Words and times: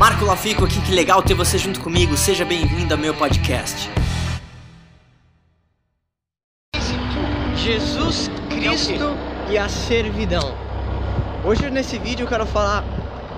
Marco 0.00 0.24
Lafico 0.24 0.64
aqui, 0.64 0.80
que 0.80 0.92
legal 0.92 1.22
ter 1.22 1.34
você 1.34 1.58
junto 1.58 1.78
comigo. 1.78 2.16
Seja 2.16 2.42
bem-vindo 2.42 2.94
ao 2.94 2.98
meu 2.98 3.12
podcast. 3.12 3.90
Jesus 7.54 8.30
Cristo 8.48 9.14
e 9.50 9.58
a 9.58 9.68
servidão. 9.68 10.54
Hoje 11.44 11.68
nesse 11.68 11.98
vídeo 11.98 12.24
eu 12.24 12.26
quero 12.26 12.46
falar 12.46 12.82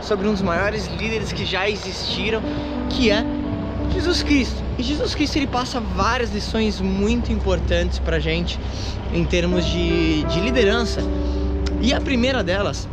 sobre 0.01 0.29
um 0.29 0.31
dos 0.31 0.41
maiores 0.41 0.87
líderes 0.87 1.33
que 1.33 1.45
já 1.45 1.69
existiram, 1.69 2.41
que 2.89 3.11
é 3.11 3.25
Jesus 3.93 4.23
Cristo. 4.23 4.63
E 4.79 4.85
Jesus 4.85 5.17
Cristo 5.17 5.39
ele 5.39 5.49
passa 5.49 5.81
várias 5.81 6.33
lições 6.33 6.81
muito 6.81 7.33
importantes 7.33 7.99
pra 7.99 8.21
gente 8.21 8.57
em 9.13 9.25
termos 9.25 9.67
de, 9.67 10.23
de 10.23 10.39
liderança. 10.39 11.01
E 11.81 11.93
a 11.93 12.01
primeira 12.01 12.45
delas 12.45 12.89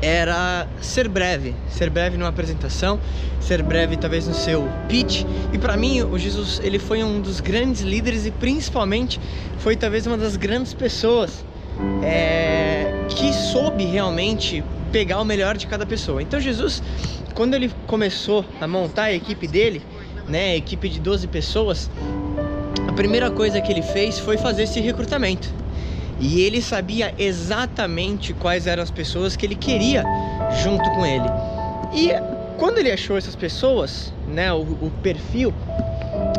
era 0.00 0.66
ser 0.80 1.08
breve, 1.08 1.54
ser 1.68 1.90
breve 1.90 2.16
numa 2.16 2.28
apresentação, 2.28 3.00
ser 3.40 3.62
breve 3.62 3.96
talvez 3.96 4.26
no 4.28 4.34
seu 4.34 4.68
pitch. 4.88 5.24
E 5.52 5.58
para 5.58 5.76
mim, 5.76 6.02
o 6.02 6.18
Jesus, 6.18 6.60
ele 6.62 6.78
foi 6.78 7.02
um 7.02 7.20
dos 7.20 7.40
grandes 7.40 7.82
líderes 7.82 8.26
e 8.26 8.30
principalmente 8.30 9.20
foi 9.58 9.76
talvez 9.76 10.06
uma 10.06 10.16
das 10.16 10.36
grandes 10.36 10.72
pessoas 10.72 11.44
é, 12.02 12.92
que 13.08 13.32
soube 13.32 13.84
realmente 13.84 14.62
pegar 14.92 15.20
o 15.20 15.24
melhor 15.24 15.56
de 15.56 15.66
cada 15.66 15.84
pessoa. 15.84 16.22
Então 16.22 16.40
Jesus, 16.40 16.82
quando 17.34 17.54
ele 17.54 17.70
começou 17.86 18.44
a 18.60 18.66
montar 18.66 19.04
a 19.04 19.12
equipe 19.12 19.46
dele, 19.46 19.82
né, 20.28 20.52
a 20.52 20.56
equipe 20.56 20.88
de 20.88 21.00
12 21.00 21.26
pessoas, 21.28 21.90
a 22.86 22.92
primeira 22.92 23.30
coisa 23.30 23.60
que 23.60 23.72
ele 23.72 23.82
fez 23.82 24.18
foi 24.18 24.36
fazer 24.36 24.64
esse 24.64 24.80
recrutamento. 24.80 25.52
E 26.20 26.42
ele 26.42 26.60
sabia 26.60 27.14
exatamente 27.16 28.34
quais 28.34 28.66
eram 28.66 28.82
as 28.82 28.90
pessoas 28.90 29.36
que 29.36 29.46
ele 29.46 29.54
queria 29.54 30.02
junto 30.62 30.90
com 30.90 31.06
ele. 31.06 31.28
E 31.92 32.10
quando 32.58 32.78
ele 32.78 32.90
achou 32.90 33.16
essas 33.16 33.36
pessoas, 33.36 34.12
né, 34.26 34.52
o, 34.52 34.62
o 34.80 34.90
perfil, 35.02 35.54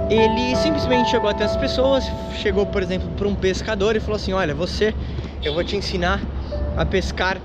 ele 0.09 0.55
simplesmente 0.57 1.09
chegou 1.09 1.29
até 1.29 1.45
as 1.45 1.55
pessoas, 1.55 2.03
chegou, 2.41 2.65
por 2.65 2.83
exemplo, 2.83 3.09
para 3.11 3.27
um 3.27 3.35
pescador 3.35 3.95
e 3.95 3.99
falou 3.99 4.17
assim: 4.17 4.33
"Olha, 4.33 4.53
você, 4.53 4.93
eu 5.43 5.53
vou 5.53 5.63
te 5.63 5.75
ensinar 5.77 6.21
a 6.75 6.85
pescar 6.85 7.37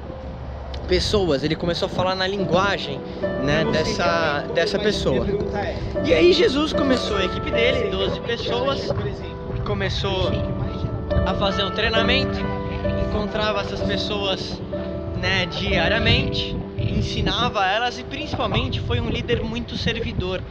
pessoas". 0.89 1.45
Ele 1.45 1.55
começou 1.55 1.87
a 1.87 1.89
falar 1.89 2.17
na 2.17 2.27
linguagem, 2.27 3.01
né, 3.45 3.65
dessa 3.71 4.45
dessa 4.55 4.79
pessoa. 4.79 5.27
E 6.05 6.13
aí 6.13 6.33
Jesus 6.33 6.73
começou 6.73 7.17
a 7.17 7.25
equipe 7.25 7.51
dele, 7.51 7.91
12 7.91 8.21
pessoas, 8.21 8.91
começou 9.65 10.31
a 11.27 11.35
fazer 11.35 11.65
um 11.65 11.71
treinamento, 11.71 12.39
encontrava 13.09 13.61
essas 13.61 13.81
pessoas 13.81 14.61
né, 15.21 15.47
diariamente, 15.47 16.57
ensinava 16.79 17.65
elas 17.65 17.99
e 17.99 18.05
principalmente 18.05 18.81
foi 18.81 19.01
um 19.01 19.09
líder 19.09 19.43
muito 19.43 19.77
servidor. 19.77 20.43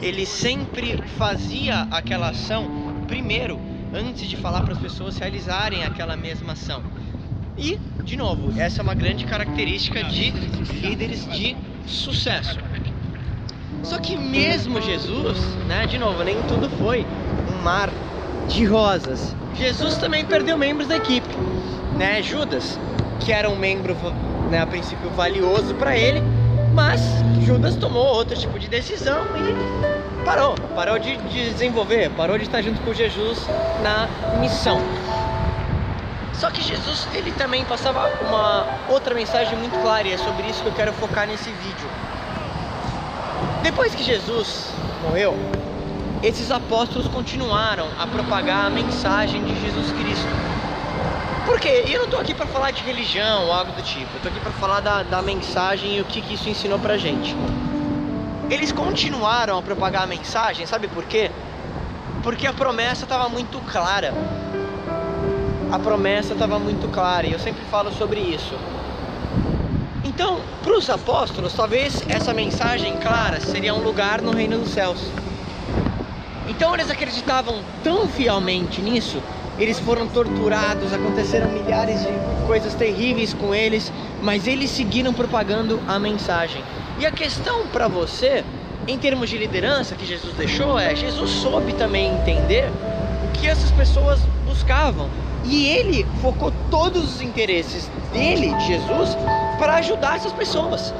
Ele 0.00 0.24
sempre 0.24 1.02
fazia 1.18 1.88
aquela 1.90 2.30
ação 2.30 2.92
primeiro, 3.06 3.58
antes 3.92 4.28
de 4.28 4.36
falar 4.36 4.62
para 4.62 4.72
as 4.72 4.78
pessoas 4.78 5.18
realizarem 5.18 5.84
aquela 5.84 6.16
mesma 6.16 6.52
ação. 6.52 6.82
E, 7.58 7.78
de 8.02 8.16
novo, 8.16 8.58
essa 8.58 8.80
é 8.80 8.82
uma 8.82 8.94
grande 8.94 9.24
característica 9.26 10.02
de 10.04 10.30
líderes 10.80 11.30
de 11.30 11.56
sucesso. 11.86 12.58
Só 13.82 13.98
que 13.98 14.16
mesmo 14.16 14.80
Jesus, 14.80 15.38
né, 15.66 15.86
de 15.86 15.98
novo, 15.98 16.22
nem 16.22 16.40
tudo 16.44 16.70
foi 16.70 17.04
um 17.52 17.62
mar 17.62 17.90
de 18.48 18.64
rosas. 18.64 19.36
Jesus 19.54 19.96
também 19.96 20.24
perdeu 20.24 20.56
membros 20.56 20.88
da 20.88 20.96
equipe, 20.96 21.28
né? 21.96 22.22
Judas, 22.22 22.78
que 23.20 23.32
era 23.32 23.48
um 23.48 23.56
membro, 23.56 23.94
né, 24.50 24.60
a 24.60 24.66
princípio 24.66 25.10
valioso 25.10 25.74
para 25.74 25.96
ele, 25.96 26.22
mas 26.74 27.00
Judas 27.44 27.76
tomou 27.76 28.04
outro 28.04 28.36
tipo 28.36 28.58
de 28.58 28.68
decisão 28.68 29.24
e 29.36 30.24
parou, 30.24 30.54
parou 30.74 30.98
de, 30.98 31.16
de 31.16 31.50
desenvolver, 31.50 32.10
parou 32.10 32.38
de 32.38 32.44
estar 32.44 32.62
junto 32.62 32.80
com 32.80 32.92
Jesus 32.94 33.38
na 33.82 34.08
missão. 34.40 34.80
Só 36.32 36.50
que 36.50 36.62
Jesus, 36.62 37.06
ele 37.14 37.30
também 37.32 37.64
passava 37.64 38.10
uma 38.26 38.66
outra 38.88 39.14
mensagem 39.14 39.56
muito 39.58 39.78
clara 39.80 40.08
e 40.08 40.12
é 40.12 40.18
sobre 40.18 40.46
isso 40.48 40.62
que 40.62 40.68
eu 40.68 40.74
quero 40.74 40.92
focar 40.94 41.26
nesse 41.26 41.50
vídeo. 41.50 41.88
Depois 43.62 43.94
que 43.94 44.02
Jesus 44.02 44.72
morreu, 45.04 45.36
esses 46.22 46.52
apóstolos 46.52 47.08
continuaram 47.08 47.88
a 47.98 48.06
propagar 48.06 48.66
a 48.66 48.70
mensagem 48.70 49.42
de 49.44 49.60
Jesus 49.60 49.90
Cristo. 49.92 50.28
Por 51.44 51.58
quê? 51.58 51.84
Eu 51.88 51.98
não 51.98 52.04
estou 52.04 52.20
aqui 52.20 52.32
para 52.32 52.46
falar 52.46 52.70
de 52.70 52.82
religião 52.84 53.46
ou 53.46 53.52
algo 53.52 53.72
do 53.72 53.82
tipo. 53.82 54.08
Eu 54.22 54.30
aqui 54.30 54.38
para 54.38 54.52
falar 54.52 54.80
da, 54.80 55.02
da 55.02 55.20
mensagem 55.20 55.96
e 55.96 56.00
o 56.00 56.04
que, 56.04 56.22
que 56.22 56.34
isso 56.34 56.48
ensinou 56.48 56.78
pra 56.78 56.96
gente. 56.96 57.34
Eles 58.48 58.70
continuaram 58.70 59.58
a 59.58 59.62
propagar 59.62 60.04
a 60.04 60.06
mensagem, 60.06 60.64
sabe 60.64 60.86
por 60.86 61.04
quê? 61.04 61.30
Porque 62.22 62.46
a 62.46 62.52
promessa 62.52 63.02
estava 63.02 63.28
muito 63.28 63.58
clara. 63.72 64.14
A 65.72 65.78
promessa 65.78 66.34
estava 66.34 66.58
muito 66.58 66.86
clara 66.92 67.26
e 67.26 67.32
eu 67.32 67.38
sempre 67.40 67.64
falo 67.64 67.90
sobre 67.90 68.20
isso. 68.20 68.54
Então, 70.04 70.40
para 70.62 70.76
os 70.76 70.88
apóstolos, 70.88 71.52
talvez 71.54 72.04
essa 72.08 72.32
mensagem 72.32 72.96
clara 72.98 73.40
seria 73.40 73.74
um 73.74 73.82
lugar 73.82 74.22
no 74.22 74.30
reino 74.30 74.58
dos 74.58 74.70
céus. 74.70 75.00
Então 76.48 76.74
eles 76.74 76.90
acreditavam 76.90 77.62
tão 77.82 78.08
fielmente 78.08 78.80
nisso, 78.80 79.22
eles 79.58 79.78
foram 79.78 80.06
torturados, 80.08 80.92
aconteceram 80.92 81.48
milhares 81.50 82.00
de 82.00 82.46
coisas 82.46 82.74
terríveis 82.74 83.32
com 83.34 83.54
eles, 83.54 83.92
mas 84.22 84.46
eles 84.46 84.70
seguiram 84.70 85.12
propagando 85.12 85.80
a 85.86 85.98
mensagem. 85.98 86.62
E 86.98 87.06
a 87.06 87.10
questão 87.10 87.66
para 87.66 87.88
você, 87.88 88.44
em 88.88 88.98
termos 88.98 89.30
de 89.30 89.38
liderança 89.38 89.94
que 89.94 90.04
Jesus 90.04 90.34
deixou, 90.34 90.78
é: 90.78 90.94
Jesus 90.94 91.30
soube 91.30 91.72
também 91.74 92.12
entender 92.12 92.70
o 93.24 93.32
que 93.32 93.46
essas 93.46 93.70
pessoas 93.70 94.20
buscavam. 94.46 95.08
E 95.44 95.66
ele 95.66 96.06
focou 96.20 96.52
todos 96.70 97.16
os 97.16 97.20
interesses 97.20 97.90
dele, 98.12 98.54
Jesus, 98.60 99.16
para 99.58 99.74
ajudar 99.76 100.16
essas 100.16 100.32
pessoas, 100.32 100.94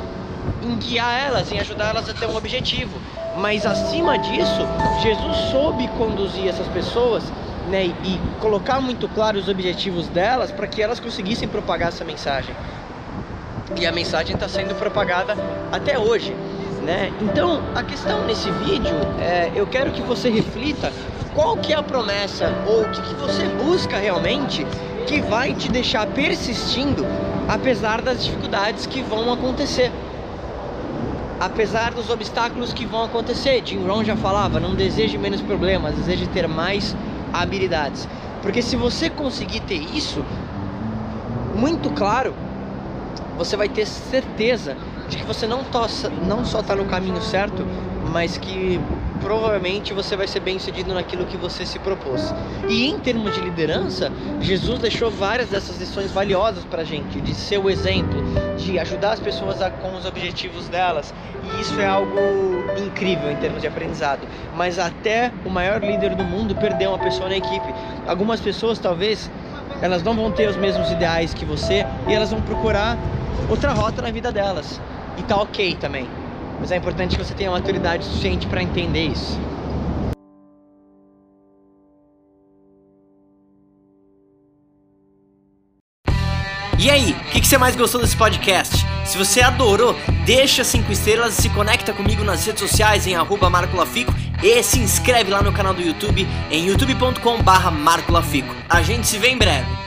em 0.63 0.77
guiar 0.77 1.27
elas, 1.27 1.51
em 1.53 1.59
ajudar 1.59 1.91
elas 1.91 2.09
a 2.09 2.15
ter 2.15 2.27
um 2.27 2.37
objetivo. 2.37 2.99
Mas 3.37 3.65
acima 3.65 4.19
disso, 4.19 4.61
Jesus 5.03 5.37
soube 5.51 5.89
conduzir 5.99 6.49
essas 6.49 6.67
pessoas 6.69 7.25
né, 7.69 7.87
e 7.87 8.21
colocar 8.41 8.81
muito 8.81 9.09
claro 9.09 9.39
os 9.39 9.49
objetivos 9.49 10.09
delas 10.09 10.51
para 10.51 10.67
que 10.67 10.83
elas 10.83 11.01
conseguissem 11.01 11.49
propagar 11.49 11.89
essa 11.89 12.05
mensagem. 12.05 12.55
E 13.79 13.87
a 13.87 13.93
mensagem 13.93 14.35
está 14.35 14.49
sendo 14.49 14.75
propagada 14.75 15.37
até 15.71 15.99
hoje. 15.99 16.35
Né? 16.83 17.13
Então, 17.21 17.63
a 17.75 17.83
questão 17.83 18.25
nesse 18.27 18.51
vídeo 18.51 18.95
é, 19.21 19.53
eu 19.55 19.67
quero 19.67 19.93
que 19.93 20.03
você 20.03 20.29
reflita 20.29 20.93
qual 21.33 21.57
que 21.57 21.73
é 21.73 21.77
a 21.77 21.83
promessa 21.83 22.53
ou 22.67 22.83
o 22.83 22.91
que, 22.91 23.01
que 23.01 23.15
você 23.15 23.47
busca 23.65 23.97
realmente 23.97 24.67
que 25.07 25.21
vai 25.21 25.55
te 25.55 25.71
deixar 25.71 26.07
persistindo 26.09 27.07
apesar 27.49 28.03
das 28.03 28.25
dificuldades 28.25 28.87
que 28.87 29.01
vão 29.03 29.33
acontecer 29.33 29.93
apesar 31.43 31.93
dos 31.93 32.09
obstáculos 32.09 32.73
que 32.73 32.87
vão 32.87 33.03
acontecer. 33.03 33.61
Jim 33.65 33.85
Rohn 33.85 34.05
já 34.05 34.17
falava, 34.17 34.61
não 34.61 34.77
deseje 34.77 35.19
menos 35.19 35.41
problemas, 35.41 35.97
deseje 35.97 36.29
ter 36.29 36.47
mais 36.47 36.97
habilidades. 37.33 38.09
Porque 38.41 38.63
se 38.63 38.77
você 38.77 39.11
conseguir 39.11 39.61
ter 39.61 39.75
isso 39.75 40.25
muito 41.57 41.91
claro, 41.91 42.33
você 43.37 43.57
vai 43.57 43.69
ter 43.69 43.87
certeza 43.87 44.77
de 45.09 45.17
que 45.17 45.25
você 45.25 45.45
não, 45.49 45.65
tossa, 45.65 46.09
não 46.09 46.45
só 46.45 46.61
está 46.61 46.77
no 46.77 46.85
caminho 46.85 47.21
certo, 47.21 47.67
mas 48.13 48.39
que 48.39 48.81
provavelmente 49.23 49.95
você 49.95 50.17
vai 50.17 50.27
ser 50.27 50.41
bem 50.41 50.59
sucedido 50.59 50.93
naquilo 50.93 51.25
que 51.25 51.37
você 51.37 51.65
se 51.65 51.79
propôs. 51.79 52.35
E 52.69 52.87
em 52.87 52.99
termos 52.99 53.33
de 53.33 53.41
liderança, 53.41 54.11
Jesus 54.41 54.81
deixou 54.81 55.11
várias 55.11 55.49
dessas 55.49 55.79
lições 55.79 56.11
valiosas 56.11 56.65
para 56.65 56.83
a 56.83 56.85
gente, 56.85 57.21
de 57.21 57.35
ser 57.35 57.59
o 57.59 57.71
exemplo, 57.71 58.21
de 58.59 58.79
ajudar 58.79 59.13
as 59.13 59.21
pessoas 59.21 59.63
a, 59.63 59.71
com 59.71 59.95
os 59.97 60.05
objetivos 60.05 60.69
delas. 60.69 61.15
E 61.45 61.61
isso 61.61 61.81
é 61.81 61.87
algo 61.87 62.19
incrível 62.77 63.31
em 63.31 63.37
termos 63.37 63.63
de 63.63 63.69
aprendizado. 63.69 64.27
Mas 64.55 64.79
até 64.79 65.33
o 65.45 65.51
maior 65.51 65.81
líder 65.81 66.15
do 66.15 66.25
mundo 66.25 66.55
perdeu 66.57 66.91
uma 66.91 66.99
pessoa 66.99 67.29
na 67.29 67.37
equipe. 67.37 67.75
Algumas 68.07 68.41
pessoas 68.41 68.79
talvez 68.79 69.31
elas 69.81 70.03
não 70.03 70.15
vão 70.15 70.31
ter 70.31 70.49
os 70.49 70.57
mesmos 70.57 70.91
ideais 70.91 71.33
que 71.33 71.45
você 71.45 71.87
e 72.09 72.13
elas 72.13 72.31
vão 72.31 72.41
procurar 72.43 72.99
outra 73.49 73.73
rota 73.73 74.03
na 74.03 74.11
vida 74.11 74.33
delas. 74.33 74.81
E 75.17 75.23
tá 75.23 75.37
ok 75.37 75.77
também. 75.77 76.22
Mas 76.63 76.71
é 76.71 76.77
importante 76.77 77.17
que 77.17 77.25
você 77.25 77.35
tenha 77.35 77.51
maturidade 77.51 78.05
suficiente 78.05 78.47
para 78.47 78.63
entender 78.63 79.09
isso. 79.09 79.37
E 86.79 86.89
aí, 86.89 87.11
o 87.11 87.31
que, 87.33 87.41
que, 87.41 87.49
você 87.49 87.59
mais 87.59 87.75
gostou 87.75 88.01
desse 88.01 88.17
podcast? 88.17 88.77
Se 89.05 89.19
você 89.19 89.41
adorou, 89.41 89.97
deixa 90.25 90.63
5 90.63 90.93
estrelas 90.93 91.37
e 91.37 91.43
se 91.43 91.49
conecta 91.49 91.93
comigo 91.93 92.23
nas 92.23 92.47
redes 92.47 92.61
sociais 92.61 93.09
em 93.09 93.17
arroba 93.17 93.51
marcolafico 93.51 94.15
e 94.41 94.63
se 94.63 94.79
inscreve 94.79 95.33
lá 95.33 95.43
no 95.43 95.53
canal 95.53 95.75
do 95.75 95.83
YouTube 95.83 96.25
em 96.49 96.67
youtube.com 96.69 97.43
barra 97.43 97.73
marcolafico. 97.73 98.55
A 98.69 98.83
gente 98.83 99.09
se 99.09 99.19
vê 99.19 99.31
em 99.31 99.37
breve. 99.37 99.82